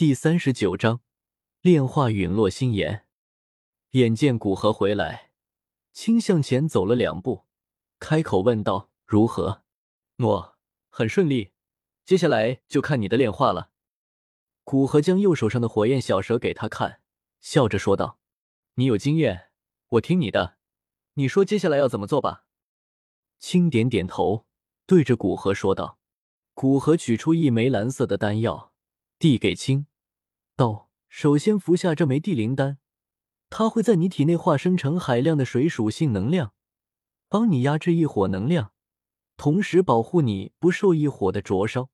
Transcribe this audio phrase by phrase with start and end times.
[0.00, 1.02] 第三十九章
[1.60, 3.04] 炼化陨落心炎。
[3.90, 5.32] 眼见古河回来，
[5.92, 7.44] 青向前走了两步，
[7.98, 9.62] 开口问道：“如何
[10.16, 10.56] ？”“诺，
[10.88, 11.52] 很顺利。
[12.06, 13.72] 接下来就看你的炼化了。”
[14.64, 17.02] 古河将右手上的火焰小蛇给他看，
[17.42, 18.18] 笑着说道
[18.76, 19.50] ：“你有经验，
[19.90, 20.56] 我听你的。
[21.12, 22.46] 你说接下来要怎么做吧。”
[23.38, 24.46] 青点点头，
[24.86, 25.98] 对着古河说道
[26.54, 28.72] ：“古河取出一枚蓝色的丹药，
[29.18, 29.84] 递给青，
[30.60, 32.76] 道：‘首先服下这枚地灵丹，
[33.48, 36.52] 它会在你体内化生成海量的水属性能量，
[37.30, 38.72] 帮你压制异火能量，
[39.38, 41.88] 同时保护你不受异火的灼烧。’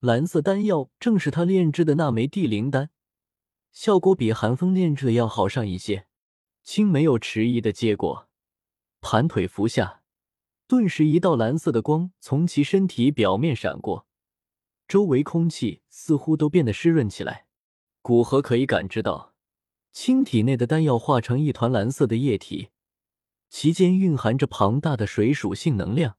[0.00, 2.90] 蓝色丹药正是他炼制的那枚地灵丹，
[3.70, 6.08] 效果比寒风炼制的要好上一些。”
[6.64, 8.28] 青没有迟疑的接过，
[9.00, 10.02] 盘腿服下。
[10.66, 14.08] 顿时，一道蓝色的光从其身体表面闪过，
[14.88, 17.46] 周围空气似乎都变得湿润起来。
[18.06, 19.32] 古河可以感知到，
[19.90, 22.68] 青体内的丹药化成一团蓝色的液体，
[23.48, 26.18] 其间蕴含着庞大的水属性能量。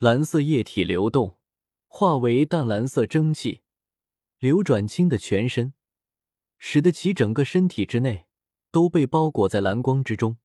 [0.00, 1.38] 蓝色液体流动，
[1.86, 3.60] 化为淡蓝色蒸汽，
[4.40, 5.72] 流转青的全身，
[6.58, 8.26] 使得其整个身体之内
[8.72, 10.38] 都被包裹在蓝光之中。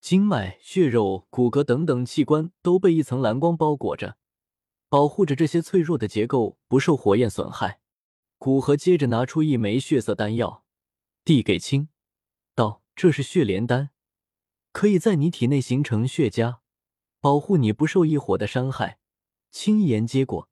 [0.00, 4.16] 经脉、血肉、骨骼等等器官都被一层蓝光包裹着，
[4.88, 7.79] 保护着这些脆弱的结构不受火焰损害。
[8.40, 10.64] 古河接着拿出一枚血色丹药，
[11.26, 11.90] 递给青，
[12.54, 13.90] 道：“这是血莲丹，
[14.72, 16.60] 可以在你体内形成血痂，
[17.20, 18.98] 保护你不受异火的伤害。”
[19.52, 20.48] 青言接过，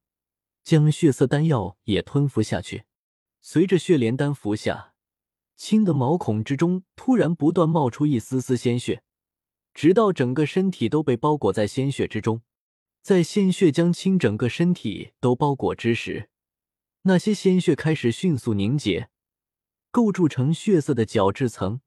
[0.62, 2.84] 将血色丹药也吞服下去。
[3.40, 4.92] 随着血莲丹服下，
[5.56, 9.02] 青的毛孔之中突然不断冒出一丝丝鲜血。
[9.72, 12.42] 直到整个身体都被包裹在鲜血之中，
[13.00, 16.28] 在鲜血将青整个身体都包裹之时，
[17.02, 19.08] 那些鲜血开始迅速凝结，
[19.90, 21.80] 构筑成血色的角质层，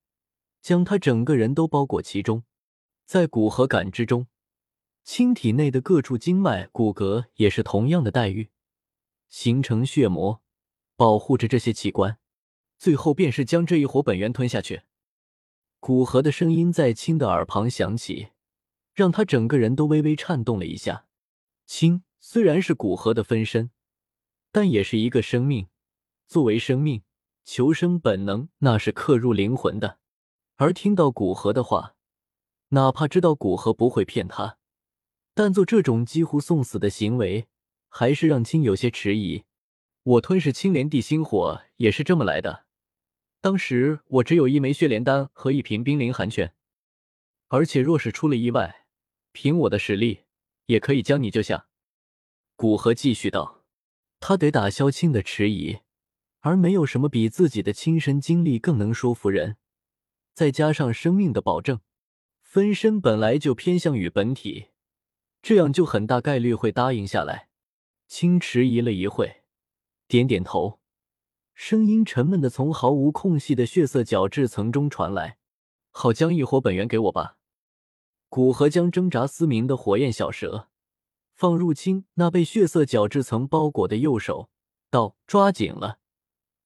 [0.61, 2.43] 将他整个人都包裹其中。
[3.05, 4.27] 在骨和感知中，
[5.03, 8.49] 青体内的各处经脉、骨骼也是同样的待遇，
[9.27, 10.41] 形成血膜，
[10.95, 12.17] 保护着这些器官。
[12.77, 14.83] 最后便是将这一火本源吞下去。
[15.79, 18.29] 古河的声音在青的耳旁响起，
[18.93, 21.05] 让他整个人都微微颤动了一下。
[21.67, 23.71] 青虽然是古河的分身，
[24.51, 25.67] 但也是一个生命。
[26.27, 27.03] 作为生命，
[27.43, 29.99] 求生本能那是刻入灵魂的。
[30.55, 31.95] 而听到古河的话，
[32.69, 34.57] 哪怕知道古河不会骗他，
[35.33, 37.47] 但做这种几乎送死的行为，
[37.89, 39.43] 还是让青有些迟疑。
[40.03, 42.65] 我吞噬青莲地心火也是这么来的。
[43.41, 46.53] 当时我只有一枚血莲丹和一瓶冰灵寒泉，
[47.47, 48.85] 而且若是出了意外，
[49.31, 50.25] 凭我的实力
[50.67, 51.67] 也可以将你救下。
[52.55, 53.60] 古河继续道
[54.21, 55.79] ：“他得打消青的迟疑，
[56.41, 59.57] 而没有什么比自己的亲身经历更能说服人。
[60.35, 61.81] 再加上生命的保证，
[62.43, 64.67] 分身本来就偏向于本体，
[65.41, 67.49] 这样就很大概率会答应下来。”
[68.07, 69.41] 青迟疑了一会，
[70.07, 70.79] 点点头。
[71.55, 75.37] 声音沉闷的从毫无空隙的血色角质层中传来
[75.89, 77.37] ：“好，将异火本源给我吧。”
[78.29, 80.69] 古河将挣扎嘶鸣的火焰小蛇
[81.41, 84.51] 放入青那被血色角质层包裹的右手，
[84.91, 85.97] 道：“抓紧了，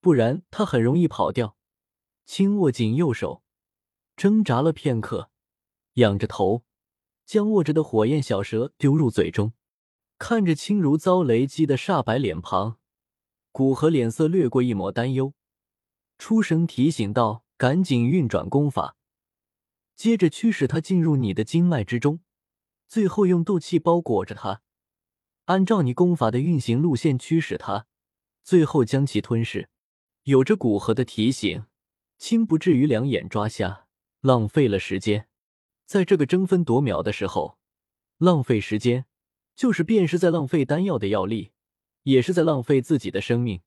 [0.02, 1.56] 不然他很容易跑掉。”
[2.26, 3.42] 青握紧右手，
[4.18, 5.30] 挣扎了片刻，
[5.94, 6.64] 仰着头，
[7.24, 9.54] 将握着的火焰小蛇丢入嘴中，
[10.18, 12.76] 看着青如遭雷击的煞白脸庞。
[13.52, 15.32] 古河脸色掠过一抹担忧，
[16.18, 18.98] 出声提醒道：“赶紧运转功法，
[19.94, 22.20] 接着驱使他进入你的经脉之中，
[22.86, 24.60] 最后用斗气包裹着它，
[25.46, 27.86] 按照你功法的运行路线驱使它，
[28.44, 29.68] 最后将其吞噬。”
[30.24, 31.64] 有着古河的提醒，
[32.18, 33.86] 青不至于两眼抓瞎，
[34.20, 35.28] 浪费了时间。
[35.84, 37.58] 在这个争分夺秒的时候，
[38.18, 39.06] 浪费时间，
[39.54, 41.52] 就是便是在浪费丹药的药力。
[42.06, 43.62] 也是在浪费自己的生命。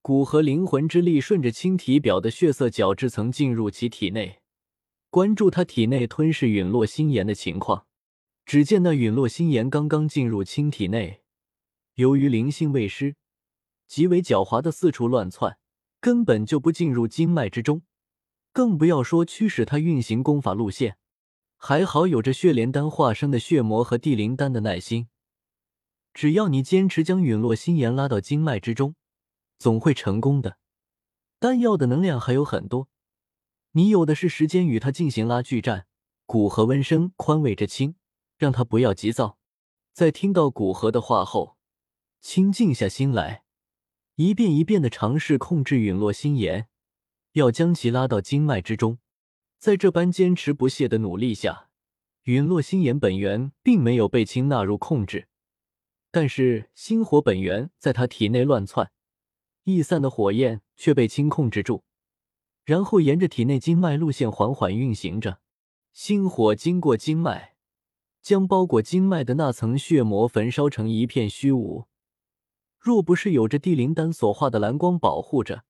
[0.00, 4.40] 骨和灵魂之力顺着青体表的血色角质层进入其体内，
[5.10, 7.86] 关注他体内吞噬陨落心炎的情况。
[8.46, 11.22] 只见那陨落心炎刚刚进入青体内，
[11.94, 13.16] 由于灵性未失，
[13.86, 15.58] 极为狡猾的四处乱窜，
[16.00, 17.82] 根本就不进入经脉之中，
[18.52, 20.98] 更不要说驱使他运行功法路线。
[21.56, 25.08] 还好有着血莲丹化生的血魔和地灵丹的耐心。
[26.12, 28.94] 只要你坚持将陨落心炎拉到经脉之中，
[29.58, 30.58] 总会成功的。
[31.38, 32.88] 丹药的能量还有很多，
[33.72, 35.86] 你有的是时间与他进行拉锯战。
[36.26, 37.96] 古河温声宽慰着青，
[38.36, 39.38] 让他不要急躁。
[39.92, 41.56] 在听到古河的话后，
[42.20, 43.44] 清静下心来，
[44.16, 46.68] 一遍一遍的尝试控制陨落心炎，
[47.32, 48.98] 要将其拉到经脉之中。
[49.58, 51.70] 在这般坚持不懈的努力下，
[52.24, 55.28] 陨落心炎本源并没有被清纳入控制，
[56.10, 58.90] 但是心火本源在他体内乱窜，
[59.62, 61.84] 易散的火焰却被清控制住，
[62.64, 65.40] 然后沿着体内经脉路线缓缓运行着。
[65.92, 67.53] 心火经过经脉，
[68.24, 71.84] 将包裹经脉的那层血膜焚烧成一片虚无。
[72.78, 75.64] 若不是有着地灵丹所化的蓝光保护着，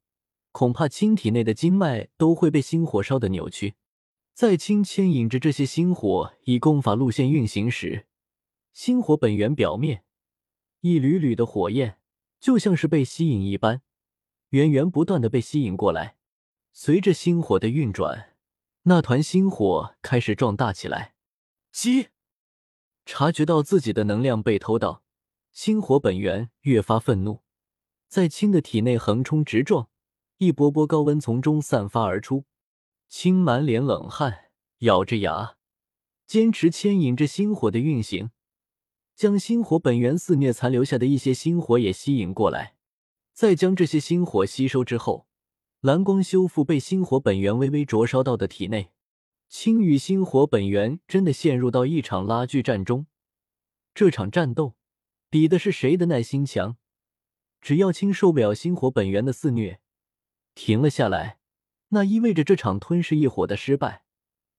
[0.52, 3.74] 恐怕青体内的经脉都会被心火烧得扭曲。
[4.34, 8.06] 在青牵引着这些心火以功法路线运行时，
[8.72, 10.04] 心火本源表面
[10.80, 11.98] 一缕缕的火焰
[12.38, 13.82] 就像是被吸引一般，
[14.50, 16.16] 源源不断的被吸引过来。
[16.72, 18.36] 随着心火的运转，
[18.84, 21.14] 那团心火开始壮大起来。
[21.72, 22.08] 吸
[23.04, 25.02] 察觉到自己的能量被偷盗。
[25.52, 27.42] 心火本源越发愤怒，
[28.08, 29.88] 在青的体内横冲直撞，
[30.38, 32.44] 一波波高温从中散发而出。
[33.08, 34.46] 青满脸冷汗，
[34.78, 35.54] 咬着牙，
[36.26, 38.30] 坚持牵引着心火的运行，
[39.14, 42.74] 将心火本源肆虐残留下的一些心火也吸引过来。
[43.32, 45.28] 再将这些心火吸收之后，
[45.80, 48.90] 蓝光修复被心火本源微微灼烧到的体内。
[49.48, 53.06] 青与心火本源真的陷入到一场拉锯战中，
[53.94, 54.74] 这场战斗。
[55.30, 56.76] 比的是谁的耐心强。
[57.60, 59.80] 只要青受不了心火本源的肆虐，
[60.54, 61.38] 停了下来，
[61.88, 64.04] 那意味着这场吞噬异火的失败。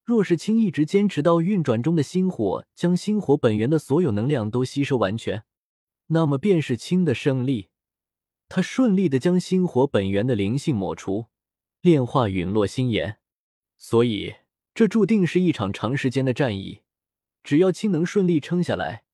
[0.03, 5.45] 若是青一直坚持到运转中的心火将心火本源的所有能量都吸收完全，
[6.07, 7.69] 那么便是青的胜利。
[8.49, 11.27] 他顺利的将心火本源的灵性抹除，
[11.81, 13.19] 炼化陨落心炎。
[13.77, 14.35] 所以，
[14.75, 16.81] 这注定是一场长时间的战役。
[17.43, 19.05] 只要青能顺利撑下来。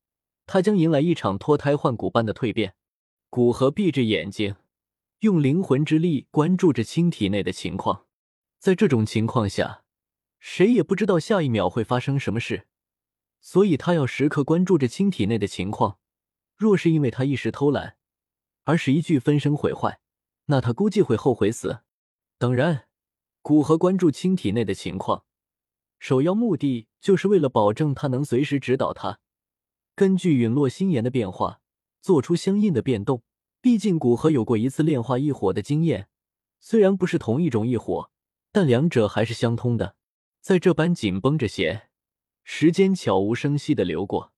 [0.47, 2.75] 他将迎来一场脱胎换骨般的蜕变。
[3.29, 4.55] 古河闭着眼睛，
[5.19, 8.05] 用灵魂之力关注着青体内的情况。
[8.59, 9.83] 在这种情况下，
[10.39, 12.67] 谁也不知道下一秒会发生什么事，
[13.39, 15.99] 所以他要时刻关注着青体内的情况。
[16.57, 17.95] 若是因为他一时偷懒
[18.65, 20.01] 而使一具分身毁坏，
[20.47, 21.83] 那他估计会后悔死。
[22.37, 22.87] 当然，
[23.41, 25.23] 古河关注青体内的情况，
[26.01, 29.19] 首要目的就是为了保证他能随时指导他。
[29.93, 31.61] 根据陨落心炎的变化，
[32.01, 33.21] 做出相应的变动。
[33.61, 36.09] 毕竟古河有过一次炼化异火的经验，
[36.59, 38.09] 虽然不是同一种异火，
[38.51, 39.95] 但两者还是相通的。
[40.39, 41.91] 在这般紧绷着弦，
[42.43, 44.33] 时间悄无声息的流过，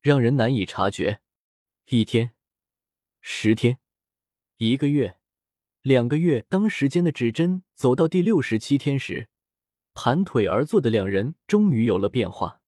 [0.00, 1.20] 让人难以察觉。
[1.86, 2.30] 一天，
[3.20, 3.80] 十天，
[4.58, 5.18] 一个月，
[5.82, 6.46] 两个月。
[6.48, 9.28] 当时间的指针走到第六十七天时，
[10.00, 12.60] 盘腿而坐的两人终于有了变化。